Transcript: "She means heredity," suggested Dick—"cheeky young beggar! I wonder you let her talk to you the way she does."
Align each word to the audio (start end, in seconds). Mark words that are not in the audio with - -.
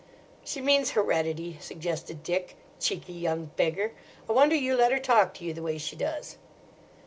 "She 0.43 0.61
means 0.61 0.93
heredity," 0.97 1.57
suggested 1.61 2.23
Dick—"cheeky 2.23 3.13
young 3.13 3.51
beggar! 3.55 3.91
I 4.27 4.31
wonder 4.31 4.55
you 4.55 4.75
let 4.75 4.91
her 4.91 4.97
talk 4.97 5.35
to 5.35 5.43
you 5.45 5.53
the 5.53 5.61
way 5.61 5.77
she 5.77 5.95
does." 5.95 6.39